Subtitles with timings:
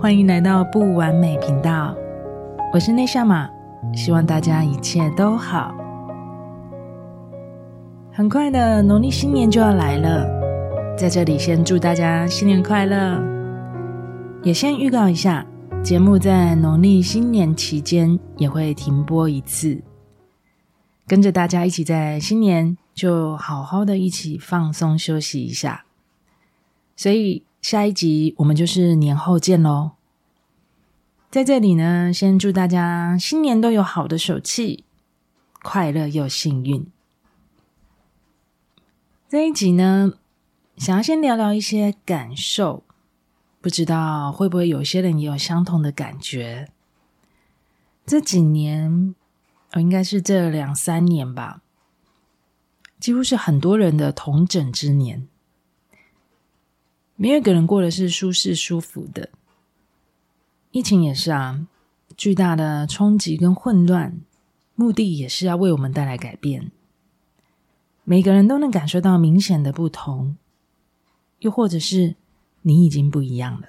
[0.00, 1.92] 欢迎来到不完美频道，
[2.72, 3.50] 我是内夏玛，
[3.92, 5.74] 希望大家一切都好。
[8.12, 10.24] 很快的，农历新年就要来了，
[10.96, 13.20] 在这里先祝大家新年快乐，
[14.44, 15.44] 也先预告一下，
[15.82, 19.82] 节目在农历新年期间也会停播一次，
[21.08, 25.84] 跟着大家一起在新年就好好的一起放松休息一下，
[26.94, 27.47] 所以。
[27.70, 29.90] 下一集我们就是年后见喽！
[31.30, 34.86] 在这里呢，先祝大家新年都有好的手气，
[35.62, 36.90] 快乐又幸运。
[39.28, 40.14] 这一集呢，
[40.78, 42.84] 想要先聊聊一些感受，
[43.60, 46.70] 不知道会不会有些人也有相同的感觉？
[48.06, 49.14] 这几年，
[49.74, 51.60] 哦，应该是这两三年吧，
[52.98, 55.28] 几乎是很多人的统整之年。
[57.20, 59.28] 没有一个人过的是舒适舒服的，
[60.70, 61.66] 疫情也是啊，
[62.16, 64.20] 巨大的冲击跟混乱，
[64.76, 66.70] 目的也是要为我们带来改变。
[68.04, 70.36] 每个人都能感受到明显的不同，
[71.40, 72.14] 又或者是
[72.62, 73.66] 你已经不一样了。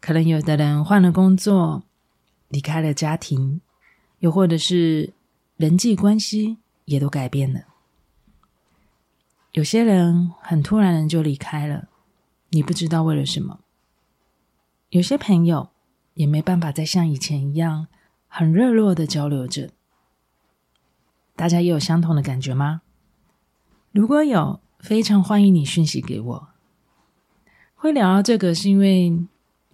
[0.00, 1.84] 可能有的人换了工作，
[2.48, 3.60] 离开了家庭，
[4.18, 5.12] 又或者是
[5.56, 7.60] 人际关系也都改变了。
[9.52, 11.88] 有些人很突然就离开了，
[12.48, 13.60] 你不知道为了什么。
[14.88, 15.68] 有些朋友
[16.14, 17.86] 也没办法再像以前一样
[18.26, 19.68] 很热络的交流着。
[21.36, 22.80] 大家也有相同的感觉吗？
[23.90, 26.48] 如果有，非常欢迎你讯息给我。
[27.74, 29.26] 会聊到这个，是因为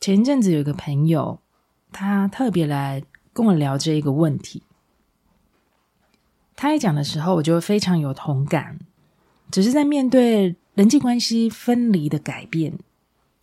[0.00, 1.38] 前一阵子有个朋友，
[1.92, 3.02] 他特别来
[3.34, 4.62] 跟我聊这一个问题。
[6.54, 8.78] 他一讲的时候，我就非常有同感。
[9.50, 12.78] 只是在面对人际关系分离的改变，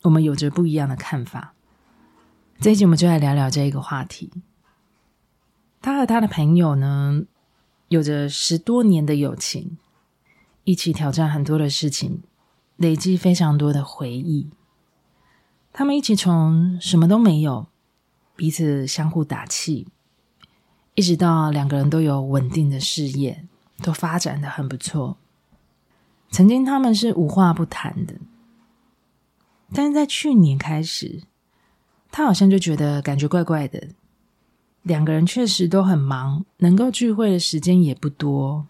[0.03, 1.53] 我们有着不一样的看法。
[2.59, 4.31] 这一集我们就来聊聊这一个话题。
[5.81, 7.24] 他和他的朋友呢，
[7.88, 9.78] 有着十多年的友情，
[10.63, 12.22] 一起挑战很多的事情，
[12.78, 14.50] 累积非常多的回忆。
[15.74, 17.68] 他们一起从什么都没有，
[18.36, 19.88] 彼此相互打气，
[20.96, 23.46] 一直到两个人都有稳定的事业，
[23.81, 25.18] 都发展的很不错。
[26.33, 28.16] 曾经他们是无话不谈的，
[29.71, 31.21] 但是在去年开始，
[32.11, 33.89] 他好像就觉得感觉怪怪的。
[34.81, 38.67] 两个人确实都很忙，能够聚会的时间也不多。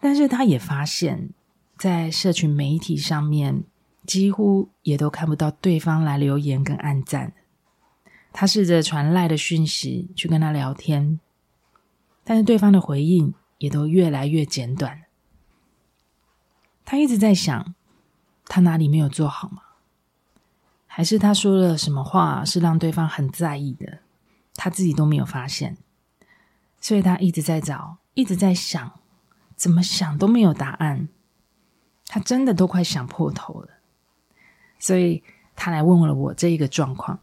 [0.00, 1.30] 但是他也发现，
[1.78, 3.62] 在社群媒体上面，
[4.04, 7.32] 几乎也都看不到对方来留言跟按赞。
[8.32, 11.20] 他试着传赖的讯息去跟他聊天，
[12.24, 15.02] 但是对方的回应也都越来越简短。
[16.84, 17.74] 他一直在想，
[18.46, 19.62] 他哪里没有做好吗？
[20.86, 24.00] 还是他说了什么话是让对方很在意的，
[24.54, 25.78] 他自己都没有发现，
[26.80, 28.92] 所以他一直在找，一直在想，
[29.56, 31.08] 怎么想都没有答案，
[32.06, 33.68] 他真的都快想破头了，
[34.78, 35.22] 所以
[35.56, 37.20] 他来问了我这一个状况。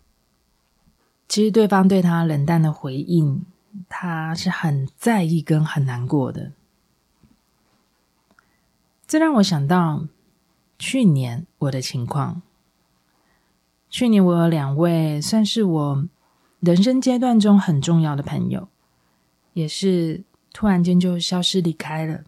[1.28, 3.46] 其实对方对他冷淡的回应，
[3.88, 6.54] 他是很在意跟很难过的。
[9.10, 10.06] 这让我想到
[10.78, 12.44] 去年我的情况。
[13.90, 16.08] 去年我有两位算是我
[16.60, 18.68] 人生阶段中很重要的朋友，
[19.54, 22.24] 也是突然间就消失离开了。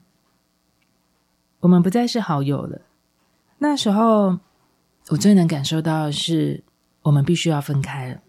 [1.59, 2.81] 我们不再是好友了。
[3.59, 4.39] 那时候
[5.09, 6.63] 我最能感受到的是，
[7.03, 8.21] 我们必须要分开了。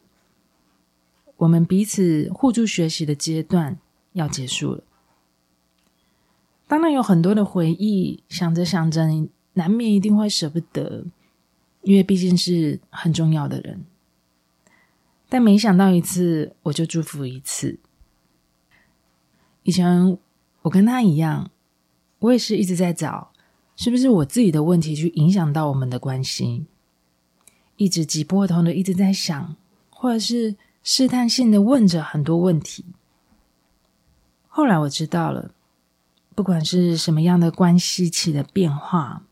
[1.39, 3.79] 我们彼此互助学习的阶段
[4.13, 4.85] 要结束了。
[6.73, 11.05] 当然有很多的回忆，想着想着，你难免一定会舍不得，
[11.83, 13.85] 因为毕竟是很重要的人。
[15.29, 17.79] 但没想到一次，我就祝福一次。
[19.65, 20.17] 以前
[20.63, 21.51] 我跟他一样，
[22.21, 23.33] 我也是一直在找，
[23.77, 26.65] 是不是我自己的问题去影响到我们的关系，
[27.77, 29.55] 一直挤破头的一直在想，
[29.91, 32.87] 或者是试探性的问着很多问题。
[34.49, 35.51] 后来我知道了。
[36.35, 39.23] 不管是什么样的关系起的变化，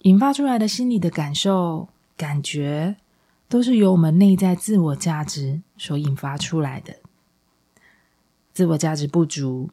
[0.00, 2.96] 引发出来的心理的感受、感觉，
[3.48, 6.96] 都是由我们内在自我价值所引发出来的。
[8.52, 9.70] 自我价值不足，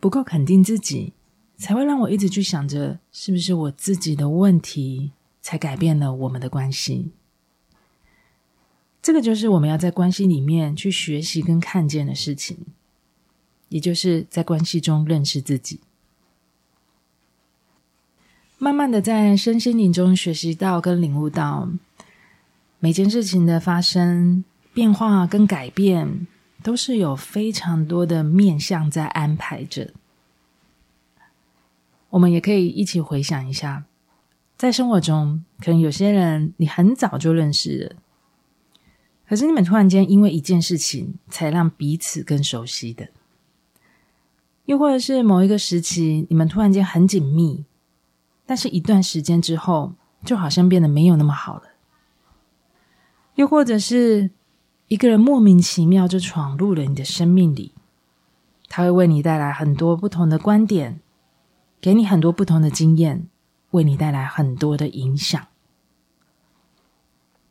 [0.00, 1.12] 不够肯定自己，
[1.56, 7.12] 才会让我一直去想着，是不是我自己的问题，才改变了我们的关系。
[9.00, 12.58] 这个就是我们要在关系里面去学习跟看见的事情。
[13.68, 15.80] 也就是在关系中认识自己，
[18.58, 21.68] 慢慢的在身心灵中学习到跟领悟到，
[22.80, 26.26] 每件事情的发生、变化跟改变，
[26.62, 29.92] 都是有非常多的面向在安排着。
[32.10, 33.84] 我们也可以一起回想一下，
[34.56, 37.96] 在生活中，可能有些人你很早就认识了，
[39.28, 43.10] 可是你们突然间因为一件事情，才让彼此更熟悉的。
[44.68, 47.64] 又或者是某一个时期，你们突然间很紧密，
[48.44, 49.94] 但是一段时间之后，
[50.26, 51.62] 就好像变得没有那么好了。
[53.36, 54.30] 又或者是
[54.88, 57.72] 一个人莫名其妙就闯入了你的生命里，
[58.68, 61.00] 他会为你带来很多不同的观点，
[61.80, 63.26] 给你很多不同的经验，
[63.70, 65.42] 为你带来很多的影响。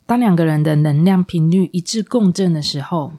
[0.06, 3.14] 当两个人的能量频率一致共振的时候，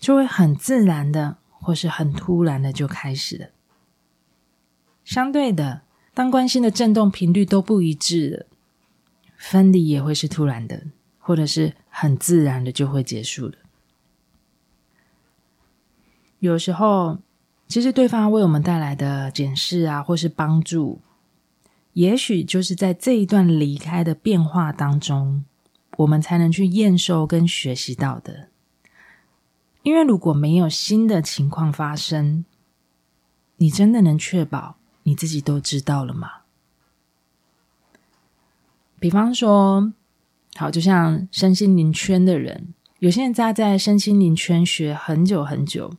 [0.00, 1.36] 就会很自然的。
[1.62, 3.46] 或是很突然的就开始了。
[5.04, 5.82] 相对的，
[6.12, 8.46] 当关心的震动频率都不一致了，
[9.36, 10.82] 分离也会是突然的，
[11.18, 13.54] 或者是很自然的就会结束了。
[16.40, 17.18] 有时候，
[17.68, 21.00] 其实对方为我们带来的检视啊，或是帮助，
[21.94, 25.44] 也许就是在这一段离开的变化当中，
[25.98, 28.48] 我们才能去验收跟学习到的。
[29.82, 32.44] 因为如果没有新的情况发生，
[33.56, 36.42] 你真的能确保你自己都知道了吗？
[38.98, 39.92] 比方说，
[40.54, 45.92] 好，就像身心灵圈的人，有些人在在身心灵圈学很久很久，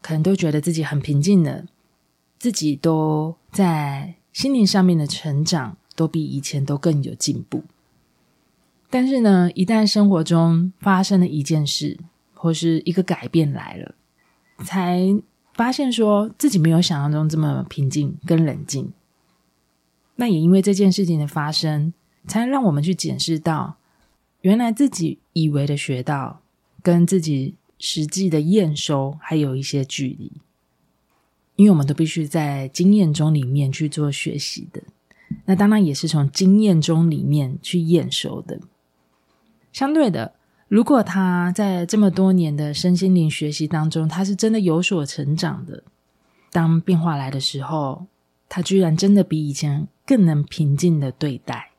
[0.00, 1.66] 可能都觉得自己很平静的，
[2.38, 7.64] 自己都在心灵上面的成长都比以前都更有进步。
[8.88, 11.98] 但是呢，一旦生活中发生了一件事，
[12.44, 13.94] 或是一个改变来了，
[14.66, 15.00] 才
[15.54, 18.92] 发现说自己没有想象中这么平静跟冷静。
[20.16, 21.94] 那也因为这件事情的发生，
[22.26, 23.76] 才让我们去检视到，
[24.42, 26.42] 原来自己以为的学到，
[26.82, 30.30] 跟自己实际的验收还有一些距离。
[31.56, 34.82] 因为我们都必须在经验中里面去做学习的，
[35.46, 38.60] 那当然也是从经验中里面去验收的。
[39.72, 40.34] 相对的。
[40.74, 45.84] 如果他在这么多年的身心灵学习当中，他是真的有所成长的，
[46.50, 48.06] 当变化来的时候，
[48.48, 51.70] 他居然真的比以前更能平静的对待，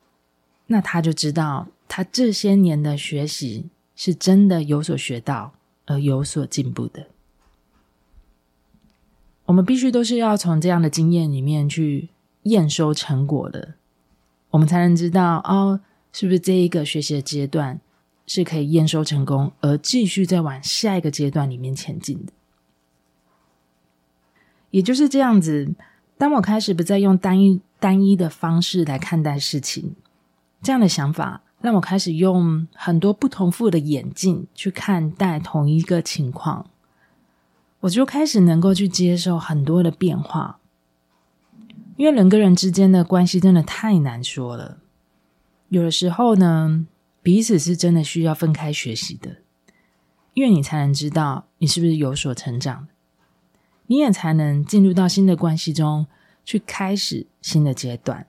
[0.67, 3.65] 那他就知道他这些年的学习
[3.97, 5.51] 是真的有所学到
[5.87, 7.07] 而有所进步的。
[9.47, 12.07] 我们必须都是要从这样的经验里面去
[12.43, 13.73] 验收成果的，
[14.51, 15.81] 我们才能知道哦，
[16.13, 17.81] 是不是这一个学习的阶段。
[18.27, 22.33] 是可以验收成功，而继续再往下一个阶段里面前进的。
[24.71, 25.73] 也就是这样子，
[26.17, 29.95] 当我开始不再用单一单一的方式来看待事情，
[30.61, 36.69] 这样的想法让我开始用很多不同副的眼镜去看待同一个情况，
[37.81, 40.59] 我就开始能够去接受很多的变化。
[41.95, 44.79] 因为人跟人之间的关系真的太难说了，
[45.69, 46.87] 有的时候呢。
[47.25, 49.37] 彼此是真的需要分开学习的，
[50.35, 52.87] 因为你才能知道你是不是有所成长，
[53.87, 56.05] 你也才能进入到新的关系中
[56.43, 58.27] 去开始新的阶段。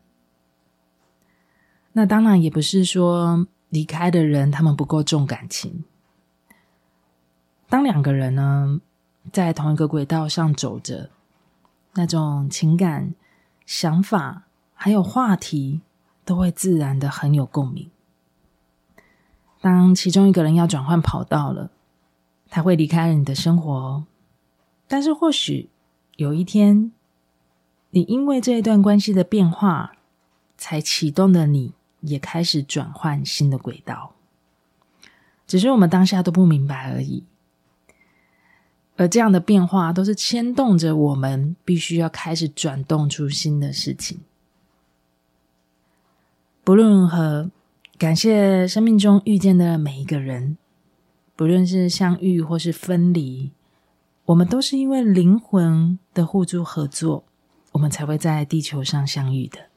[1.93, 5.85] 那当然也不是说离开的人他们不够重感情。
[7.69, 8.81] 当两个人呢
[9.31, 11.11] 在同一个轨道上走着，
[11.93, 13.15] 那种情感、
[13.67, 15.83] 想法还有话题
[16.25, 17.91] 都会自然的很有共鸣。
[19.67, 21.73] 当其中一个人要转换跑道了，
[22.49, 24.05] 他会离开了你的生活，
[24.87, 25.69] 但是或许
[26.15, 26.93] 有一天，
[27.91, 29.97] 你因为这一段关系的变化，
[30.57, 34.13] 才启动的你也开始转换新的轨道，
[35.49, 37.25] 只是我们当下都不明白而已。
[38.97, 44.21] 而这样的变化都是牵动着我们，必须要开始转动出新的事情。
[46.63, 47.51] 不论如何。
[47.99, 50.59] 感谢生命中遇见的每一个人，
[51.35, 53.53] 不论是相遇或是分离，
[54.27, 57.25] 我们都是因为灵魂的互助合作，
[57.73, 59.71] 我们才会在地球上相遇的。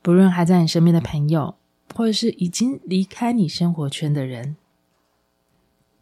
[0.00, 1.56] 不论还在你身边的朋友，
[1.94, 4.56] 或者是已经离开你生活圈的人，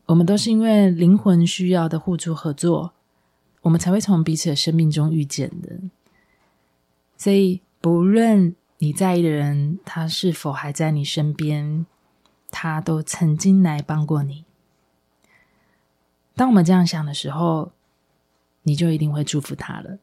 [0.06, 2.92] 我们都是因为灵魂需要的互助合作，
[3.62, 5.80] 我们才会从彼此的生命中遇见的。
[7.16, 8.54] 所以，不论。
[8.78, 11.86] 你在意的人，他是否还在你身边？
[12.50, 14.44] 他都曾经来帮过你。
[16.34, 17.72] 当我们这样想的时候，
[18.62, 19.98] 你就一定会祝福他了。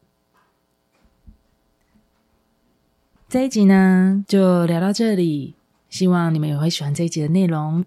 [3.28, 5.54] 这一集呢，就聊到这里。
[5.88, 7.84] 希望你们也会喜欢这一集的内容。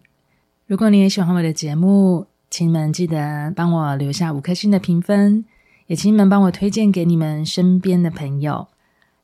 [0.66, 5.44] 如果你也喜欢我的节目，请你们记得帮我留下五颗星的评分，
[5.88, 8.68] 也请你们帮我推荐给你们身边的朋友。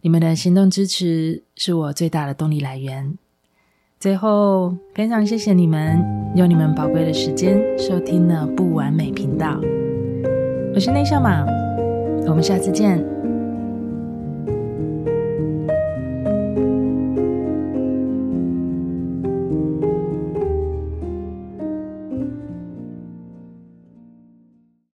[0.06, 3.18] 你们的行动支持是我最大的动力来源。
[4.02, 5.98] 最后，非常谢谢你们
[6.36, 9.58] 用你们宝贵的时间收听了不完美频道。
[10.76, 11.46] 我是内向马，
[12.28, 13.13] 我们下次见。